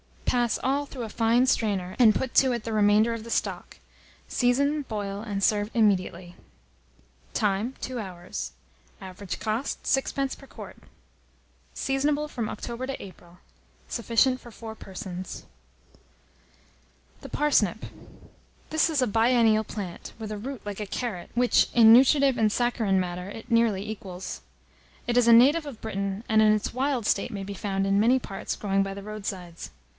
Pass 0.25 0.57
all 0.63 0.85
through 0.85 1.03
a 1.03 1.09
fine 1.09 1.45
strainer, 1.45 1.95
and 1.99 2.15
put 2.15 2.33
to 2.35 2.53
it 2.53 2.63
the 2.63 2.71
remainder 2.73 3.13
of 3.13 3.23
the 3.25 3.29
stock. 3.29 3.77
Season, 4.27 4.81
boil, 4.83 5.19
and 5.21 5.43
serve 5.43 5.69
immediately. 5.75 6.35
Time. 7.33 7.75
2 7.81 7.99
hours. 7.99 8.53
Average 9.01 9.39
cost, 9.39 9.83
6d. 9.83 10.37
per 10.37 10.47
quart. 10.47 10.77
Seasonable 11.75 12.29
from 12.29 12.49
October 12.49 12.87
to 12.87 12.99
April. 13.03 13.39
Sufficient 13.89 14.39
for 14.39 14.49
4 14.51 14.73
persons. 14.73 15.45
THE 17.19 17.29
PARSNIP. 17.29 17.85
This 18.71 18.89
is 18.89 19.01
a 19.01 19.07
biennial 19.07 19.65
plant, 19.65 20.13
with 20.17 20.31
a 20.31 20.37
root 20.37 20.65
like 20.65 20.79
a 20.79 20.87
carrot, 20.87 21.29
which, 21.35 21.67
in 21.75 21.93
nutritive 21.93 22.37
and 22.37 22.51
saccharine 22.51 22.99
matter, 23.01 23.29
it 23.29 23.51
nearly 23.51 23.87
equals. 23.87 24.41
It 25.05 25.17
is 25.17 25.27
a 25.27 25.33
native 25.33 25.65
of 25.67 25.81
Britain, 25.81 26.23
and, 26.29 26.41
in 26.41 26.53
its 26.53 26.73
wild 26.73 27.05
state, 27.05 27.31
may 27.31 27.43
be 27.43 27.53
found, 27.53 27.85
in 27.85 27.99
many 27.99 28.17
parts, 28.17 28.55
growing 28.55 28.81
by 28.81 28.93
the 28.95 29.03
road 29.03 29.25
sides. 29.27 29.69